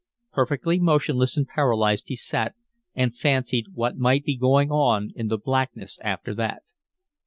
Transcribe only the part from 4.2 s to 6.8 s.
be going on in the blackness after that.